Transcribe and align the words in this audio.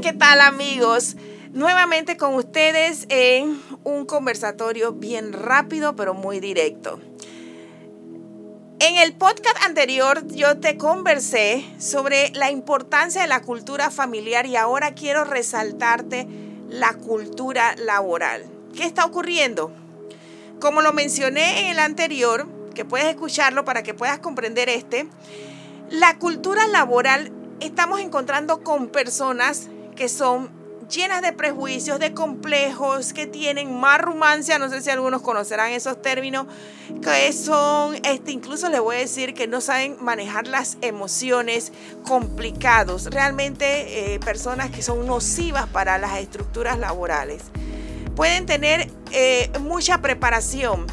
¿qué 0.00 0.12
tal 0.12 0.40
amigos? 0.40 1.14
Nuevamente 1.52 2.16
con 2.16 2.34
ustedes 2.34 3.06
en 3.10 3.62
un 3.84 4.06
conversatorio 4.06 4.92
bien 4.92 5.32
rápido 5.32 5.94
pero 5.94 6.14
muy 6.14 6.40
directo. 6.40 6.98
En 8.80 8.96
el 8.96 9.14
podcast 9.14 9.56
anterior 9.64 10.26
yo 10.26 10.58
te 10.58 10.76
conversé 10.78 11.64
sobre 11.78 12.30
la 12.30 12.50
importancia 12.50 13.22
de 13.22 13.28
la 13.28 13.42
cultura 13.42 13.92
familiar 13.92 14.46
y 14.46 14.56
ahora 14.56 14.94
quiero 14.94 15.22
resaltarte 15.22 16.26
la 16.68 16.94
cultura 16.94 17.76
laboral. 17.76 18.46
¿Qué 18.74 18.84
está 18.84 19.04
ocurriendo? 19.04 19.72
Como 20.60 20.82
lo 20.82 20.92
mencioné 20.92 21.60
en 21.60 21.66
el 21.66 21.78
anterior, 21.78 22.48
que 22.74 22.84
puedes 22.84 23.06
escucharlo 23.06 23.64
para 23.64 23.84
que 23.84 23.94
puedas 23.94 24.18
comprender 24.18 24.68
este, 24.68 25.06
la 25.88 26.18
cultura 26.18 26.66
laboral 26.66 27.30
estamos 27.60 28.00
encontrando 28.00 28.62
con 28.62 28.88
personas 28.88 29.68
que 29.94 30.08
son 30.08 30.50
llenas 30.88 31.22
de 31.22 31.32
prejuicios, 31.32 31.98
de 31.98 32.12
complejos, 32.12 33.12
que 33.12 33.26
tienen 33.26 33.78
más 33.78 34.00
rumancia, 34.00 34.58
no 34.58 34.68
sé 34.68 34.82
si 34.82 34.90
algunos 34.90 35.22
conocerán 35.22 35.72
esos 35.72 36.00
términos, 36.00 36.46
que 37.02 37.32
son, 37.32 37.96
este, 38.04 38.32
incluso 38.32 38.68
les 38.68 38.80
voy 38.80 38.96
a 38.96 38.98
decir 39.00 39.34
que 39.34 39.46
no 39.46 39.60
saben 39.60 39.96
manejar 40.00 40.46
las 40.46 40.76
emociones 40.82 41.72
complicados, 42.06 43.06
realmente 43.06 44.14
eh, 44.14 44.20
personas 44.20 44.70
que 44.70 44.82
son 44.82 45.06
nocivas 45.06 45.66
para 45.68 45.98
las 45.98 46.18
estructuras 46.18 46.78
laborales. 46.78 47.44
Pueden 48.14 48.46
tener 48.46 48.90
eh, 49.12 49.50
mucha 49.60 49.98
preparación, 49.98 50.86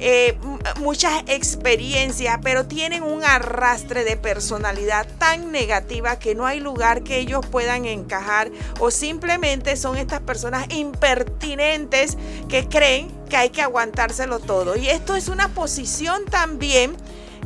eh, 0.00 0.38
muchas 0.80 1.22
experiencias, 1.26 2.38
pero 2.42 2.66
tienen 2.66 3.02
un 3.02 3.24
arrastre 3.24 4.04
de 4.04 4.16
personalidad 4.16 5.06
tan 5.18 5.50
negativa 5.50 6.18
que 6.18 6.34
no 6.34 6.46
hay 6.46 6.60
lugar 6.60 7.02
que 7.02 7.18
ellos 7.18 7.44
puedan 7.46 7.84
encajar 7.84 8.50
o 8.78 8.90
simplemente 8.90 9.76
son 9.76 9.96
estas 9.96 10.20
personas 10.20 10.66
impertinentes 10.70 12.16
que 12.48 12.68
creen 12.68 13.08
que 13.28 13.36
hay 13.36 13.50
que 13.50 13.62
aguantárselo 13.62 14.38
todo. 14.38 14.76
Y 14.76 14.88
esto 14.88 15.16
es 15.16 15.28
una 15.28 15.48
posición 15.48 16.24
también 16.26 16.96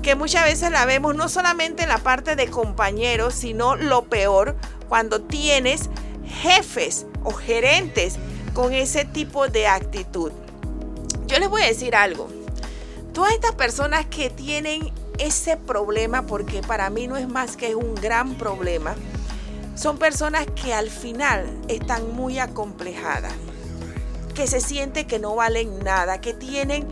que 0.03 0.15
muchas 0.15 0.45
veces 0.45 0.71
la 0.71 0.85
vemos 0.85 1.15
no 1.15 1.29
solamente 1.29 1.85
en 1.85 1.89
la 1.89 1.99
parte 1.99 2.37
de 2.37 2.49
compañeros, 2.49 3.35
sino 3.35 3.77
lo 3.77 4.05
peor, 4.05 4.57
cuando 4.89 5.23
tienes 5.23 5.89
jefes 6.27 7.07
o 7.25 7.33
gerentes 7.33 8.19
con 8.53 8.73
ese 8.73 9.05
tipo 9.05 9.49
de 9.49 9.67
actitud. 9.67 10.33
Yo 11.27 11.39
les 11.39 11.49
voy 11.49 11.63
a 11.63 11.67
decir 11.67 11.95
algo. 11.95 12.42
Todas 13.13 13.33
estas 13.33 13.55
personas 13.55 14.07
que 14.07 14.31
tienen 14.31 14.91
ese 15.19 15.57
problema, 15.57 16.27
porque 16.27 16.63
para 16.63 16.89
mí 16.89 17.07
no 17.07 17.17
es 17.17 17.29
más 17.29 17.57
que 17.57 17.75
un 17.75 17.95
gran 17.95 18.37
problema, 18.37 18.95
son 19.75 19.99
personas 19.99 20.47
que 20.55 20.73
al 20.73 20.89
final 20.89 21.47
están 21.69 22.15
muy 22.15 22.39
acomplejadas, 22.39 23.35
que 24.35 24.47
se 24.47 24.61
sienten 24.61 25.07
que 25.07 25.19
no 25.19 25.35
valen 25.35 25.79
nada, 25.81 26.21
que 26.21 26.33
tienen 26.33 26.87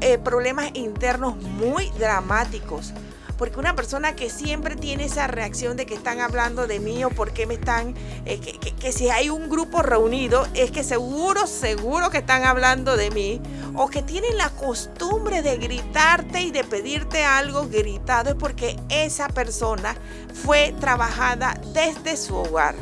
eh, 0.00 0.16
problemas 0.16 0.70
internos 0.74 1.36
muy 1.36 1.90
dramáticos 1.98 2.94
porque 3.40 3.58
una 3.58 3.74
persona 3.74 4.14
que 4.14 4.28
siempre 4.28 4.76
tiene 4.76 5.06
esa 5.06 5.26
reacción 5.26 5.78
de 5.78 5.86
que 5.86 5.94
están 5.94 6.20
hablando 6.20 6.66
de 6.66 6.78
mí 6.78 7.02
o 7.04 7.08
porque 7.08 7.46
me 7.46 7.54
están, 7.54 7.94
eh, 8.26 8.38
que, 8.38 8.92
si 8.92 9.08
hay 9.08 9.30
un 9.30 9.48
grupo 9.48 9.80
reunido, 9.80 10.46
es 10.52 10.70
que 10.70 10.84
seguro, 10.84 11.46
seguro 11.46 12.10
que 12.10 12.18
están 12.18 12.44
hablando 12.44 12.98
de 12.98 13.10
mí, 13.10 13.40
o 13.74 13.88
que 13.88 14.02
tienen 14.02 14.36
la 14.36 14.50
costumbre 14.50 15.40
de 15.40 15.56
gritarte 15.56 16.42
y 16.42 16.50
de 16.50 16.64
pedirte 16.64 17.24
algo 17.24 17.66
gritado, 17.66 18.28
es 18.28 18.36
porque 18.36 18.76
esa 18.90 19.26
persona 19.28 19.96
fue 20.44 20.74
trabajada 20.78 21.58
desde 21.72 22.18
su 22.18 22.36
hogar. 22.36 22.74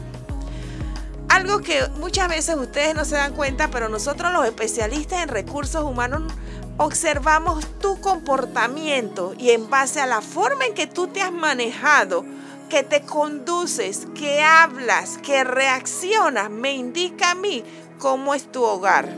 Algo 1.29 1.61
que 1.61 1.87
muchas 2.01 2.29
veces 2.29 2.57
ustedes 2.57 2.97
no 2.97 3.05
se 3.05 3.15
dan 3.15 3.33
cuenta, 3.33 3.71
pero 3.71 3.89
nosotros 3.89 4.33
los 4.33 4.45
especialistas 4.45 5.23
en 5.23 5.29
recursos 5.29 5.85
humanos 5.85 6.33
observamos 6.79 7.67
tu 7.81 8.01
comportamiento 8.01 9.35
y 9.37 9.51
en 9.51 9.69
base 9.69 10.01
a 10.01 10.07
la 10.07 10.21
forma 10.21 10.65
en 10.65 10.75
que 10.75 10.87
tú 10.87 11.09
te 11.09 11.21
has 11.21 11.33
manejado, 11.33 12.25
que 12.71 12.85
te 12.85 13.03
conduces, 13.03 14.07
que 14.15 14.43
hablas, 14.43 15.19
que 15.19 15.43
reaccionas, 15.43 16.51
me 16.51 16.73
indica 16.73 17.33
a 17.33 17.35
mí 17.35 17.65
cómo 17.99 18.35
es 18.35 18.51
tu 18.51 18.63
hogar. 18.63 19.13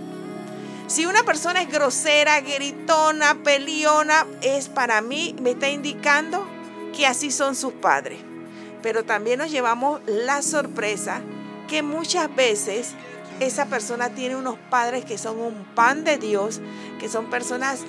Si 0.87 1.07
una 1.07 1.23
persona 1.23 1.63
es 1.63 1.71
grosera, 1.71 2.41
gritona, 2.41 3.37
peliona, 3.45 4.27
es 4.41 4.69
para 4.69 5.03
mí, 5.03 5.37
me 5.41 5.51
está 5.51 5.69
indicando 5.69 6.45
que 6.97 7.07
así 7.07 7.31
son 7.31 7.55
sus 7.55 7.75
padres. 7.75 8.19
Pero 8.83 9.05
también 9.05 9.39
nos 9.39 9.51
llevamos 9.51 10.01
la 10.07 10.43
sorpresa 10.43 11.21
que 11.69 11.83
muchas 11.83 12.35
veces 12.35 12.95
esa 13.41 13.67
persona 13.67 14.11
tiene 14.11 14.37
unos 14.37 14.57
padres 14.71 15.05
que 15.05 15.19
son 15.19 15.39
un 15.39 15.65
pan 15.75 16.05
de 16.05 16.19
Dios, 16.19 16.61
que 16.99 17.09
son 17.09 17.31
personas 17.31 17.81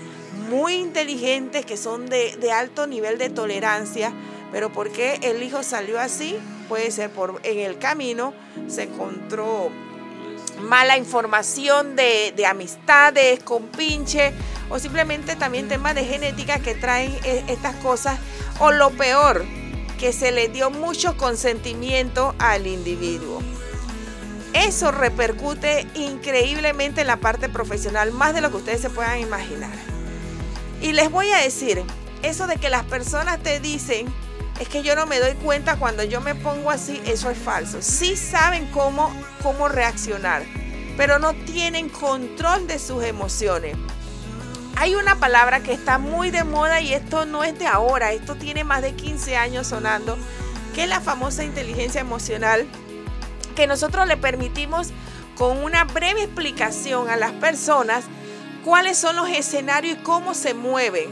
muy 0.50 0.74
inteligentes, 0.74 1.66
que 1.66 1.78
son 1.78 2.08
de, 2.08 2.52
alto 2.54 2.88
nivel 2.88 3.18
de 3.18 3.30
tolerancia, 3.30 4.12
pero 4.52 4.72
¿por 4.72 4.92
qué 4.92 5.20
el 5.22 5.44
hijo 5.44 5.64
salió 5.64 6.00
así? 6.00 6.38
Puede 6.68 6.92
ser 6.92 7.10
por 7.10 7.40
en 7.44 7.60
el 7.60 7.78
camino 7.78 8.34
se 8.68 8.84
encontró 8.84 9.70
mala 10.62 10.98
información 10.98 11.96
de, 11.96 12.34
de 12.36 12.46
amistades, 12.46 13.40
pinche 13.76 14.34
o 14.70 14.80
simplemente 14.80 15.36
también 15.36 15.68
temas 15.68 15.96
de 15.96 16.06
genética 16.06 16.60
que 16.60 16.76
traen 16.76 17.12
e, 17.24 17.44
estas 17.48 17.76
cosas, 17.78 18.20
o 18.60 18.72
lo 18.72 18.90
peor, 18.92 19.46
que 20.00 20.14
se 20.14 20.32
le 20.32 20.48
dio 20.48 20.72
mucho 20.72 21.18
consentimiento 21.18 22.34
al 22.40 22.68
individuo. 22.68 23.41
Eso 24.54 24.92
repercute 24.92 25.88
increíblemente 25.96 27.02
en 27.02 27.08
la 27.08 27.18
parte 27.18 27.48
profesional, 27.48 28.12
más 28.12 28.34
de 28.34 28.42
lo 28.42 28.52
que 28.52 28.58
ustedes 28.58 28.82
se 28.82 28.90
puedan 28.90 29.20
imaginar. 29.20 29.72
Y 30.82 30.92
les 30.92 31.10
voy 31.10 31.32
a 31.32 31.38
decir, 31.38 31.84
eso 32.22 32.48
de 32.48 32.58
que 32.58 32.70
las 32.70 32.84
personas 32.84 33.40
te 33.40 33.60
dicen, 33.60 34.08
es 34.60 34.68
que 34.68 34.84
yo 34.84 34.96
no 34.96 35.06
me 35.06 35.20
doy 35.20 35.34
cuenta 35.36 35.78
cuando 35.78 36.04
yo 36.04 36.22
me 36.22 36.36
pongo 36.36 36.70
así, 36.70 37.02
eso 37.06 37.30
es 37.30 37.38
falso. 37.38 37.82
Sí 37.82 38.16
saben 38.16 38.68
cómo, 38.68 39.12
cómo 39.42 39.70
reaccionar, 39.70 40.44
pero 40.98 41.18
no 41.18 41.34
tienen 41.34 41.88
control 41.90 42.68
de 42.68 42.78
sus 42.78 43.04
emociones. 43.04 43.76
Hay 44.76 44.96
una 44.96 45.16
palabra 45.16 45.62
que 45.62 45.74
está 45.74 45.98
muy 45.98 46.30
de 46.30 46.44
moda 46.44 46.82
y 46.82 46.94
esto 46.94 47.26
no 47.26 47.44
es 47.44 47.58
de 47.58 47.68
ahora, 47.68 48.12
esto 48.12 48.36
tiene 48.36 48.64
más 48.64 48.82
de 48.82 48.94
15 48.96 49.38
años 49.38 49.68
sonando, 49.68 50.18
que 50.76 50.84
es 50.84 50.90
la 50.90 51.02
famosa 51.02 51.44
inteligencia 51.44 52.02
emocional 52.02 52.68
que 53.54 53.68
nosotros 53.68 54.08
le 54.08 54.18
permitimos 54.18 54.90
con 55.38 55.64
una 55.64 55.86
breve 55.86 56.24
explicación 56.24 57.10
a 57.10 57.16
las 57.16 57.32
personas 57.34 58.06
cuáles 58.64 58.98
son 58.98 59.16
los 59.16 59.30
escenarios 59.30 59.98
y 59.98 60.04
cómo 60.04 60.34
se 60.34 60.54
mueven. 60.54 61.10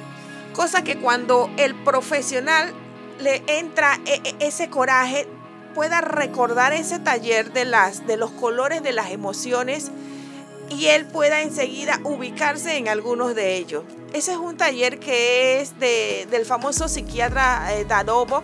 Cosa 0.53 0.83
que 0.83 0.97
cuando 0.97 1.49
el 1.57 1.75
profesional 1.75 2.73
le 3.19 3.43
entra 3.47 3.99
e, 4.05 4.21
e, 4.23 4.35
ese 4.47 4.69
coraje, 4.69 5.27
pueda 5.73 6.01
recordar 6.01 6.73
ese 6.73 6.99
taller 6.99 7.53
de, 7.53 7.65
las, 7.65 8.05
de 8.07 8.17
los 8.17 8.31
colores 8.31 8.83
de 8.83 8.91
las 8.91 9.11
emociones 9.11 9.91
y 10.69 10.87
él 10.87 11.05
pueda 11.05 11.41
enseguida 11.41 11.99
ubicarse 12.03 12.77
en 12.77 12.87
algunos 12.87 13.35
de 13.35 13.55
ellos. 13.55 13.83
Ese 14.13 14.33
es 14.33 14.37
un 14.37 14.57
taller 14.57 14.99
que 14.99 15.61
es 15.61 15.79
de, 15.79 16.27
del 16.29 16.45
famoso 16.45 16.87
psiquiatra 16.87 17.73
eh, 17.73 17.85
Dadobo, 17.85 18.43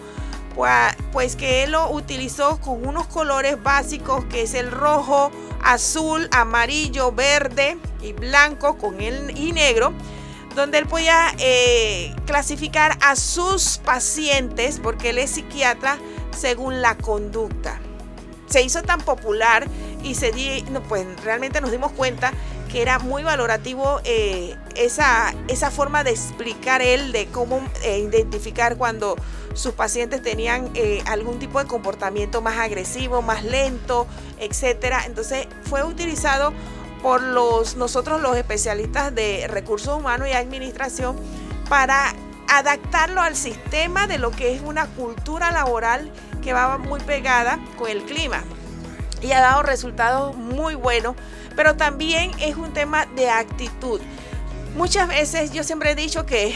pues 1.11 1.35
que 1.35 1.63
él 1.63 1.71
lo 1.71 1.91
utilizó 1.91 2.59
con 2.61 2.87
unos 2.87 3.07
colores 3.07 3.61
básicos 3.61 4.23
que 4.25 4.43
es 4.43 4.53
el 4.53 4.71
rojo, 4.71 5.31
azul, 5.61 6.29
amarillo, 6.31 7.11
verde 7.11 7.77
y 8.01 8.13
blanco 8.13 8.77
con 8.77 9.01
el 9.01 9.37
y 9.37 9.51
negro, 9.51 9.93
donde 10.55 10.77
él 10.77 10.87
podía 10.87 11.33
eh, 11.39 12.15
clasificar 12.25 12.97
a 13.01 13.15
sus 13.15 13.79
pacientes, 13.79 14.79
porque 14.81 15.09
él 15.09 15.17
es 15.17 15.31
psiquiatra, 15.31 15.97
según 16.31 16.81
la 16.81 16.95
conducta. 16.95 17.79
Se 18.47 18.61
hizo 18.61 18.81
tan 18.83 19.01
popular 19.01 19.67
y 20.03 20.15
se 20.15 20.31
di, 20.31 20.63
pues 20.87 21.05
realmente 21.23 21.59
nos 21.59 21.71
dimos 21.71 21.91
cuenta 21.91 22.31
que 22.71 22.81
era 22.81 22.99
muy 22.99 23.23
valorativo 23.23 23.99
eh, 24.03 24.55
esa, 24.75 25.33
esa 25.47 25.71
forma 25.71 26.03
de 26.03 26.11
explicar 26.11 26.81
él 26.81 27.11
de 27.11 27.27
cómo 27.27 27.61
eh, 27.83 27.99
identificar 27.99 28.77
cuando 28.77 29.15
sus 29.53 29.73
pacientes 29.73 30.21
tenían 30.21 30.69
eh, 30.75 31.01
algún 31.05 31.39
tipo 31.39 31.59
de 31.59 31.65
comportamiento 31.65 32.41
más 32.41 32.57
agresivo, 32.57 33.21
más 33.21 33.43
lento, 33.43 34.07
etcétera. 34.39 35.03
Entonces 35.05 35.47
fue 35.63 35.83
utilizado 35.83 36.53
por 37.01 37.21
los, 37.21 37.75
nosotros 37.77 38.21
los 38.21 38.35
especialistas 38.35 39.13
de 39.13 39.47
recursos 39.47 39.97
humanos 39.97 40.27
y 40.27 40.33
administración 40.33 41.15
para 41.69 42.13
adaptarlo 42.47 43.21
al 43.21 43.35
sistema 43.35 44.07
de 44.07 44.17
lo 44.17 44.31
que 44.31 44.53
es 44.53 44.61
una 44.61 44.87
cultura 44.87 45.51
laboral 45.51 46.11
que 46.41 46.53
va 46.53 46.77
muy 46.77 46.99
pegada 46.99 47.59
con 47.77 47.89
el 47.89 48.03
clima 48.03 48.43
y 49.21 49.31
ha 49.31 49.39
dado 49.39 49.63
resultados 49.63 50.35
muy 50.35 50.75
buenos, 50.75 51.15
pero 51.55 51.75
también 51.75 52.31
es 52.39 52.55
un 52.55 52.73
tema 52.73 53.05
de 53.15 53.29
actitud. 53.29 54.01
Muchas 54.75 55.07
veces 55.07 55.51
yo 55.51 55.63
siempre 55.63 55.91
he 55.91 55.95
dicho 55.95 56.25
que 56.25 56.53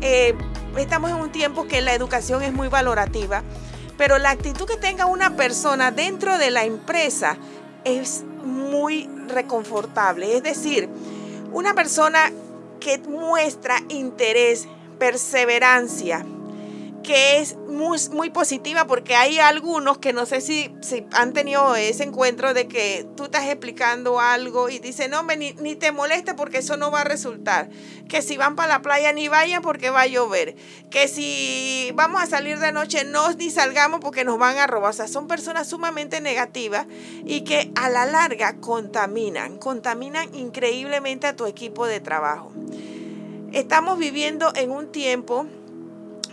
eh, 0.00 0.34
estamos 0.76 1.10
en 1.10 1.16
un 1.16 1.30
tiempo 1.30 1.66
que 1.66 1.80
la 1.80 1.94
educación 1.94 2.42
es 2.42 2.52
muy 2.52 2.68
valorativa, 2.68 3.42
pero 3.96 4.18
la 4.18 4.30
actitud 4.30 4.66
que 4.66 4.76
tenga 4.76 5.06
una 5.06 5.36
persona 5.36 5.90
dentro 5.90 6.36
de 6.36 6.50
la 6.50 6.64
empresa 6.64 7.36
es 7.84 8.24
muy 8.44 9.08
reconfortable. 9.28 10.36
Es 10.36 10.42
decir, 10.42 10.88
una 11.52 11.74
persona 11.74 12.32
que 12.80 12.98
muestra 12.98 13.80
interés, 13.88 14.68
perseverancia, 14.98 16.24
que 17.04 17.38
es 17.38 17.56
muy, 17.56 17.98
muy, 18.12 18.30
positiva 18.30 18.86
porque 18.86 19.14
hay 19.14 19.38
algunos 19.38 19.98
que 19.98 20.12
no 20.12 20.26
sé 20.26 20.40
si, 20.40 20.74
si, 20.80 21.06
han 21.12 21.32
tenido 21.32 21.76
ese 21.76 22.02
encuentro 22.02 22.54
de 22.54 22.66
que 22.66 23.06
tú 23.16 23.24
estás 23.24 23.44
explicando 23.44 24.18
algo 24.18 24.68
y 24.70 24.80
dicen, 24.80 25.12
no, 25.12 25.22
ni, 25.22 25.52
ni 25.52 25.76
te 25.76 25.92
moleste 25.92 26.34
porque 26.34 26.58
eso 26.58 26.76
no 26.76 26.90
va 26.90 27.02
a 27.02 27.04
resultar. 27.04 27.68
Que 28.08 28.22
si 28.22 28.36
van 28.36 28.56
para 28.56 28.68
la 28.68 28.82
playa 28.82 29.12
ni 29.12 29.28
vayan 29.28 29.62
porque 29.62 29.90
va 29.90 30.02
a 30.02 30.06
llover. 30.06 30.56
Que 30.90 31.06
si 31.06 31.92
vamos 31.94 32.22
a 32.22 32.26
salir 32.26 32.58
de 32.58 32.72
noche 32.72 33.04
no 33.04 33.32
ni 33.34 33.50
salgamos 33.50 34.00
porque 34.00 34.24
nos 34.24 34.38
van 34.38 34.58
a 34.58 34.66
robar. 34.66 34.90
O 34.90 34.94
sea, 34.94 35.06
son 35.06 35.28
personas 35.28 35.68
sumamente 35.68 36.20
negativas 36.20 36.86
y 37.24 37.42
que 37.42 37.70
a 37.76 37.90
la 37.90 38.06
larga 38.06 38.56
contaminan, 38.60 39.58
contaminan 39.58 40.34
increíblemente 40.34 41.26
a 41.26 41.36
tu 41.36 41.46
equipo 41.46 41.86
de 41.86 42.00
trabajo. 42.00 42.50
Estamos 43.52 43.98
viviendo 43.98 44.52
en 44.56 44.70
un 44.70 44.90
tiempo 44.90 45.46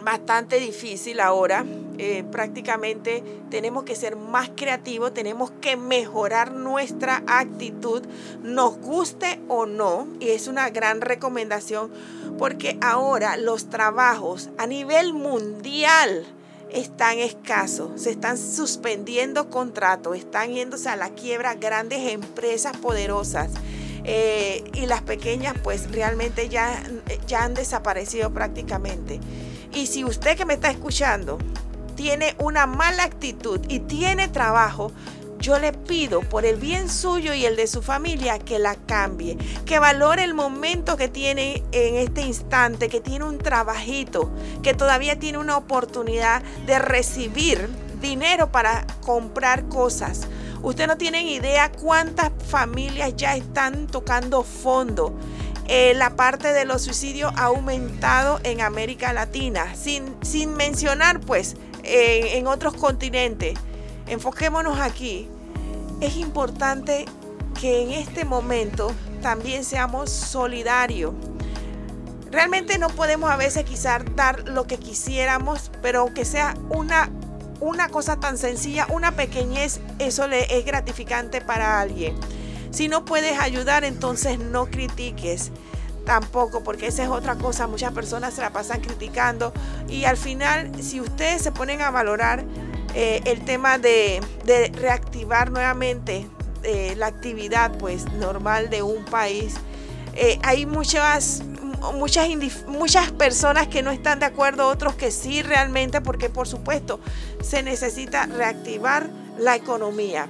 bastante 0.04 0.60
difícil 0.60 1.20
ahora. 1.20 1.66
Eh, 1.98 2.24
prácticamente 2.32 3.24
tenemos 3.50 3.84
que 3.84 3.96
ser 3.96 4.16
más 4.16 4.50
creativos, 4.56 5.14
tenemos 5.14 5.52
que 5.62 5.78
mejorar 5.78 6.52
nuestra 6.52 7.24
actitud, 7.28 8.04
nos 8.42 8.78
guste 8.80 9.40
o 9.48 9.66
no, 9.66 10.08
y 10.20 10.30
es 10.30 10.48
una 10.48 10.70
gran 10.70 11.02
recomendación 11.02 11.92
porque 12.38 12.78
ahora 12.82 13.38
los 13.38 13.70
trabajos 13.70 14.50
a 14.58 14.66
nivel 14.66 15.14
mundial 15.14 16.26
están 16.72 17.20
escasos, 17.20 18.02
se 18.02 18.12
están 18.12 18.38
suspendiendo 18.38 19.50
contratos, 19.50 20.18
están 20.18 20.54
yéndose 20.54 20.90
a 20.90 20.96
la 20.96 21.10
quiebra 21.10 21.56
grandes 21.56 22.12
empresas 22.12 22.78
poderosas. 22.78 23.52
Eh, 24.04 24.64
y 24.74 24.88
las 24.88 25.04
pequeñas 25.04 25.54
pues 25.62 25.92
realmente 25.92 26.50
ya, 26.50 26.82
ya 27.28 27.44
han 27.44 27.54
desaparecido 27.54 28.34
prácticamente. 28.34 29.20
Y 29.74 29.88
si 29.88 30.04
usted 30.04 30.38
que 30.38 30.46
me 30.46 30.56
está 30.56 30.70
escuchando 30.70 31.38
tiene 31.96 32.36
una 32.40 32.66
mala 32.66 33.04
actitud 33.04 33.60
y 33.68 33.80
tiene 33.82 34.28
trabajo, 34.28 34.92
yo 35.40 35.58
le 35.58 35.74
pido 35.74 36.22
por 36.22 36.46
el 36.46 36.56
bien 36.58 36.88
suyo 36.88 37.34
y 37.34 37.46
el 37.46 37.56
de 37.56 37.68
su 37.68 37.82
familia 37.82 38.38
que 38.38 38.60
la 38.60 38.76
cambie, 38.76 39.38
que 39.66 39.80
valore 39.80 40.24
el 40.24 40.34
momento 40.36 40.98
que 40.98 41.08
tiene 41.08 41.64
en 41.72 41.96
este 41.96 42.22
instante, 42.22 42.90
que 42.90 43.02
tiene 43.02 43.26
un 43.26 43.40
trabajito, 43.40 44.32
que 44.62 44.74
todavía 44.74 45.18
tiene 45.18 45.40
una 45.40 45.58
oportunidad 45.58 46.44
de 46.68 46.78
recibir 46.78 47.70
dinero 48.02 48.52
para 48.52 48.86
comprar 49.02 49.68
cosas. 49.68 50.28
Usted 50.62 50.86
no 50.86 50.98
tiene 50.98 51.24
idea 51.24 51.72
cuántas 51.72 52.32
familias 52.48 53.16
ya 53.16 53.36
están 53.36 53.88
tocando 53.88 54.44
fondo 54.44 55.16
eh, 55.74 55.94
la 55.96 56.18
parte 56.18 56.52
de 56.52 56.66
los 56.66 56.82
suicidios 56.82 57.32
ha 57.38 57.46
aumentado 57.46 58.42
en 58.44 58.60
América 58.60 59.14
Latina, 59.14 59.74
sin, 59.74 60.18
sin 60.22 60.54
mencionar 60.54 61.22
pues 61.22 61.56
en 61.84 62.46
otros 62.46 62.74
continentes. 62.74 63.58
Enfoquémonos 64.06 64.80
aquí. 64.80 65.30
Es 66.02 66.18
importante 66.18 67.06
que 67.58 67.84
en 67.84 67.92
este 67.92 68.26
momento 68.26 68.92
también 69.22 69.64
seamos 69.64 70.10
solidarios. 70.10 71.14
Realmente 72.30 72.78
no 72.78 72.90
podemos 72.90 73.32
a 73.32 73.38
veces 73.38 73.64
quizás 73.64 74.04
dar 74.14 74.50
lo 74.50 74.68
que 74.68 74.78
quisiéramos, 74.78 75.72
pero 75.82 76.02
aunque 76.02 76.26
sea 76.26 76.54
una, 76.70 77.10
una 77.62 77.88
cosa 77.88 78.20
tan 78.20 78.38
sencilla, 78.38 78.88
una 78.90 79.14
pequeñez, 79.14 79.80
eso 80.00 80.28
le 80.28 80.58
es 80.58 80.66
gratificante 80.66 81.40
para 81.40 81.80
alguien. 81.80 82.16
Si 82.72 82.88
no 82.88 83.06
puedes 83.06 83.38
ayudar, 83.40 83.84
entonces 83.84 84.40
no 84.40 84.66
critiques 84.68 85.52
tampoco, 86.06 86.64
porque 86.64 86.88
esa 86.88 87.04
es 87.04 87.10
otra 87.10 87.36
cosa. 87.36 87.68
Muchas 87.68 87.94
personas 87.94 88.34
se 88.34 88.42
la 88.42 88.52
pasan 88.52 88.82
criticando 88.82 89.54
y 89.88 90.06
al 90.06 90.18
final, 90.18 90.72
si 90.82 91.02
ustedes 91.02 91.42
se 91.42 91.52
ponen 91.52 91.82
a 91.82 91.92
valorar 91.92 92.46
eh, 92.96 93.22
el 93.26 93.44
tema 93.46 93.78
de, 93.78 94.22
reactivar 94.74 95.52
nuevamente 95.52 96.28
eh, 96.64 96.96
la 96.98 97.08
actividad 97.08 97.78
pues 97.78 98.06
normal 98.14 98.70
de 98.70 98.84
un 98.84 99.04
país, 99.06 99.56
eh, 100.16 100.40
hay 100.44 100.66
muchas 100.66 101.44
muchas, 101.94 102.28
muchas 102.68 103.12
personas 103.12 103.68
que 103.68 103.82
no 103.82 103.92
están 103.92 104.20
de 104.20 104.26
acuerdo, 104.26 104.68
otros 104.68 104.96
que 104.96 105.12
sí 105.12 105.42
realmente, 105.42 106.00
porque 106.02 106.30
por 106.30 106.48
supuesto 106.48 107.00
se 107.42 107.64
necesita 107.64 108.28
reactivar 108.28 109.10
la 109.38 109.56
economía. 109.56 110.28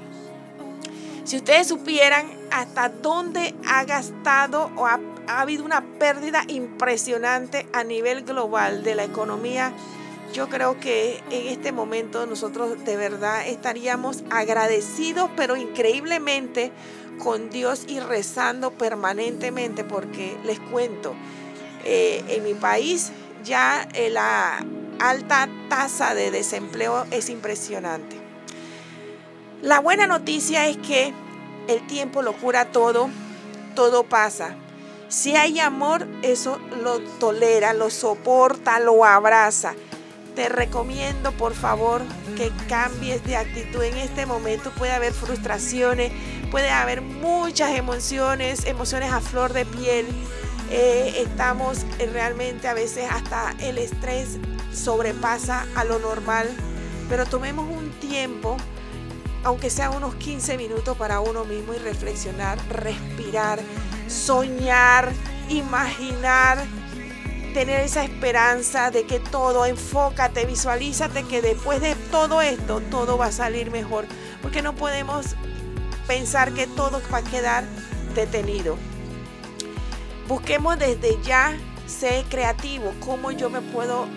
Si 1.24 1.38
ustedes 1.38 1.68
supieran 1.68 2.26
hasta 2.52 2.90
dónde 2.90 3.54
ha 3.68 3.84
gastado 3.86 4.72
o 4.76 4.88
ha, 4.88 5.00
habido 5.28 5.64
una 5.64 5.82
pérdida 6.00 6.44
impresionante 6.48 7.68
a 7.74 7.84
nivel 7.84 8.24
global 8.24 8.84
de 8.84 8.96
la 8.96 9.04
economía, 9.04 9.72
yo 10.34 10.50
creo 10.50 10.80
que 10.80 11.24
en 11.30 11.48
este 11.48 11.72
momento 11.72 12.26
nosotros 12.26 12.84
de 12.84 12.98
verdad 12.98 13.48
estaríamos 13.48 14.24
agradecidos, 14.30 15.30
pero 15.38 15.56
increíblemente 15.56 16.72
con 17.20 17.50
Dios 17.50 17.86
y 17.88 18.00
rezando 18.00 18.72
permanentemente, 18.72 19.84
porque 19.84 20.36
les 20.44 20.60
cuento, 20.60 21.14
eh, 21.86 22.24
en 22.30 22.44
mi 22.44 22.56
país 22.56 23.12
ya 23.44 23.88
eh, 23.94 24.10
la 24.10 24.66
alta 25.00 25.48
tasa 25.70 26.16
de 26.16 26.32
desempleo 26.32 27.06
es 27.12 27.30
impresionante. 27.30 28.21
La 29.62 29.80
buena 29.80 30.08
noticia 30.08 30.68
es 30.68 30.78
que 30.78 31.14
el 31.68 31.86
tiempo 31.86 32.24
lo 32.24 32.34
cura 32.34 32.72
todo, 32.72 33.12
todo 33.76 34.04
pasa. 34.04 34.56
Si 35.08 35.36
hay 35.36 35.60
amor, 35.60 36.08
eso 36.24 36.60
lo 36.82 37.00
tolera, 37.20 37.74
lo 37.74 37.92
soporta, 37.92 38.80
lo 38.80 39.06
abraza. 39.06 39.76
Te 40.36 40.50
recomiendo, 40.50 41.32
por 41.34 41.54
favor, 41.54 42.02
que 42.36 42.52
cambies 42.68 43.24
de 43.24 43.36
actitud. 43.36 43.84
En 43.84 43.98
este 43.98 44.26
momento 44.26 44.72
puede 44.72 44.94
haber 44.94 45.14
frustraciones, 45.14 46.12
puede 46.50 46.72
haber 46.72 47.02
muchas 47.02 47.78
emociones, 47.78 48.66
emociones 48.66 49.12
a 49.12 49.22
flor 49.22 49.54
de 49.54 49.66
piel. 49.66 50.08
Eh, 50.72 51.18
estamos 51.18 51.86
realmente 52.14 52.68
a 52.68 52.74
veces 52.74 53.06
hasta 53.12 53.54
el 53.60 53.78
estrés 53.78 54.40
sobrepasa 54.74 55.68
a 55.76 55.84
lo 55.84 56.00
normal, 56.00 56.50
pero 57.10 57.28
tomemos 57.28 57.70
un 57.70 57.92
tiempo 58.00 58.58
aunque 59.44 59.70
sea 59.70 59.90
unos 59.90 60.16
15 60.16 60.58
minutos 60.58 60.98
para 60.98 61.20
uno 61.20 61.46
mismo 61.46 61.74
y 61.74 61.78
reflexionar, 61.78 62.60
respirar, 62.70 63.60
soñar, 64.08 65.12
imaginar, 65.50 66.64
tener 67.54 67.82
esa 67.82 68.04
esperanza 68.04 68.92
de 68.92 69.06
que 69.06 69.20
todo, 69.20 69.66
enfócate, 69.66 70.46
visualízate 70.46 71.24
que 71.24 71.42
después 71.42 71.82
de 71.82 71.96
todo 72.12 72.42
esto 72.42 72.82
todo 72.92 73.18
va 73.18 73.28
a 73.28 73.32
salir 73.32 73.72
mejor, 73.72 74.06
porque 74.42 74.62
no 74.62 74.76
podemos 74.76 75.36
pensar 76.08 76.54
que 76.54 76.68
todo 76.68 77.02
va 77.14 77.20
a 77.20 77.24
quedar 77.24 77.64
detenido. 78.16 78.78
Busquemos 80.28 80.78
desde 80.78 81.22
ya 81.24 81.58
ser 81.88 82.24
creativo, 82.26 82.94
cómo 83.00 83.32
yo 83.32 83.50
me 83.50 83.62
puedo 83.62 84.08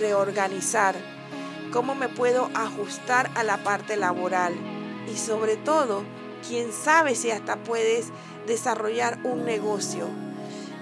reorganizar, 0.00 0.96
cómo 1.70 1.94
me 1.94 2.08
puedo 2.08 2.50
ajustar 2.54 3.30
a 3.34 3.44
la 3.44 3.58
parte 3.58 3.96
laboral 3.96 4.54
y 5.12 5.16
sobre 5.16 5.56
todo, 5.56 6.04
quién 6.46 6.72
sabe 6.72 7.14
si 7.14 7.30
hasta 7.30 7.56
puedes 7.56 8.08
desarrollar 8.46 9.18
un 9.24 9.44
negocio. 9.44 10.06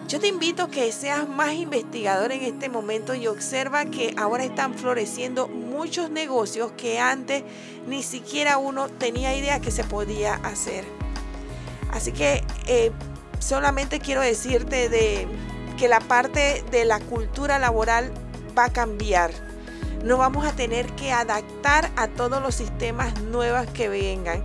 Yo 0.06 0.20
te 0.20 0.28
invito 0.28 0.64
a 0.64 0.70
que 0.70 0.90
seas 0.90 1.28
más 1.28 1.52
investigador 1.52 2.32
en 2.32 2.42
este 2.42 2.70
momento 2.70 3.14
y 3.14 3.26
observa 3.26 3.84
que 3.84 4.14
ahora 4.16 4.44
están 4.44 4.74
floreciendo 4.74 5.48
muchos 5.48 6.10
negocios 6.10 6.72
que 6.78 6.98
antes 6.98 7.44
ni 7.86 8.02
siquiera 8.02 8.56
uno 8.56 8.88
tenía 8.88 9.36
idea 9.36 9.60
que 9.60 9.70
se 9.70 9.84
podía 9.84 10.34
hacer. 10.36 10.84
Así 11.92 12.12
que 12.12 12.42
eh, 12.66 12.90
solamente 13.38 14.00
quiero 14.00 14.22
decirte 14.22 14.88
de 14.88 15.26
que 15.76 15.88
la 15.88 16.00
parte 16.00 16.64
de 16.70 16.84
la 16.86 17.00
cultura 17.00 17.58
laboral 17.58 18.10
va 18.56 18.64
a 18.64 18.72
cambiar 18.72 19.47
no 20.04 20.16
vamos 20.16 20.46
a 20.46 20.52
tener 20.52 20.86
que 20.92 21.12
adaptar 21.12 21.90
a 21.96 22.08
todos 22.08 22.40
los 22.42 22.54
sistemas 22.54 23.20
nuevos 23.22 23.66
que 23.72 23.88
vengan. 23.88 24.44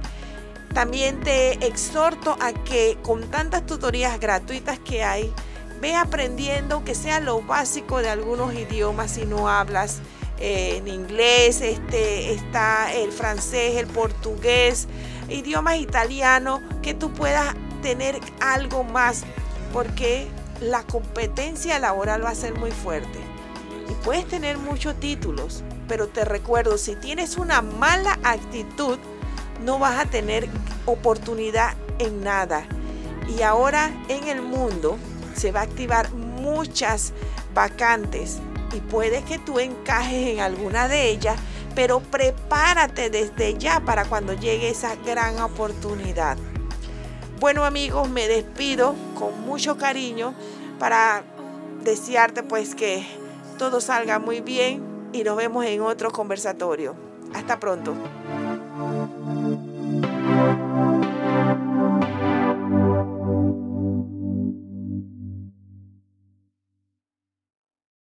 También 0.73 1.21
te 1.21 1.65
exhorto 1.65 2.35
a 2.41 2.51
que 2.51 2.97
con 3.03 3.29
tantas 3.29 3.65
tutorías 3.65 4.19
gratuitas 4.19 4.79
que 4.79 5.03
hay, 5.03 5.31
ve 5.79 5.95
aprendiendo 5.95 6.83
que 6.83 6.95
sea 6.95 7.19
lo 7.19 7.41
básico 7.41 8.01
de 8.01 8.09
algunos 8.09 8.53
idiomas 8.55 9.11
si 9.11 9.25
no 9.25 9.49
hablas 9.49 9.99
eh, 10.39 10.77
en 10.77 10.87
inglés, 10.87 11.61
este, 11.61 12.33
está 12.33 12.91
el 12.93 13.11
francés, 13.11 13.75
el 13.75 13.85
portugués, 13.87 14.87
idiomas 15.29 15.77
italianos, 15.77 16.61
que 16.81 16.95
tú 16.95 17.13
puedas 17.13 17.53
tener 17.83 18.19
algo 18.39 18.83
más, 18.83 19.23
porque 19.71 20.27
la 20.59 20.83
competencia 20.83 21.77
laboral 21.77 22.23
va 22.23 22.29
a 22.29 22.35
ser 22.35 22.57
muy 22.57 22.71
fuerte 22.71 23.32
Puedes 24.03 24.27
tener 24.27 24.57
muchos 24.57 24.99
títulos, 24.99 25.63
pero 25.87 26.07
te 26.09 26.25
recuerdo, 26.25 26.77
si 26.77 26.95
tienes 26.95 27.37
una 27.37 27.61
mala 27.61 28.19
actitud, 28.23 28.97
no 29.63 29.79
vas 29.79 29.97
a 29.97 30.09
tener 30.09 30.49
oportunidad 30.85 31.75
en 31.99 32.21
nada. 32.21 32.65
Y 33.29 33.43
ahora 33.43 33.91
en 34.09 34.27
el 34.27 34.41
mundo 34.41 34.97
se 35.35 35.53
va 35.53 35.61
a 35.61 35.63
activar 35.63 36.11
muchas 36.11 37.13
vacantes 37.53 38.39
y 38.75 38.81
puede 38.81 39.23
que 39.23 39.39
tú 39.39 39.59
encajes 39.59 40.27
en 40.27 40.41
alguna 40.41 40.89
de 40.89 41.09
ellas, 41.09 41.37
pero 41.73 42.01
prepárate 42.01 43.09
desde 43.09 43.57
ya 43.57 43.79
para 43.79 44.03
cuando 44.03 44.33
llegue 44.33 44.69
esa 44.69 44.95
gran 44.97 45.39
oportunidad. 45.39 46.37
Bueno 47.39 47.63
amigos, 47.63 48.09
me 48.09 48.27
despido 48.27 48.95
con 49.15 49.41
mucho 49.45 49.77
cariño 49.77 50.33
para 50.77 51.23
desearte 51.83 52.43
pues 52.43 52.75
que 52.75 53.05
todo 53.63 53.79
salga 53.79 54.19
muy 54.19 54.41
bien 54.41 55.09
y 55.13 55.23
nos 55.23 55.37
vemos 55.37 55.65
en 55.65 55.79
otro 55.79 56.11
conversatorio. 56.11 56.95
Hasta 57.33 57.61
pronto. 57.61 57.93